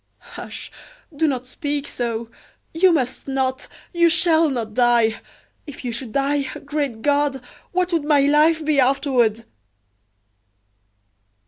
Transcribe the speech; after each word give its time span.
"Hush! 0.33 0.71
do 1.15 1.27
not 1.27 1.45
speak 1.45 1.87
so. 1.87 2.31
You 2.73 2.91
must 2.91 3.27
not, 3.27 3.67
you 3.93 4.09
shall 4.09 4.49
not 4.49 4.73
die! 4.73 5.21
If 5.67 5.85
you 5.85 5.91
should 5.91 6.11
die 6.11 6.41
great 6.65 7.03
God! 7.03 7.39
what 7.71 7.93
would 7.93 8.03
my 8.05 8.21
life 8.21 8.65
be 8.65 8.79
afterward?" 8.79 9.45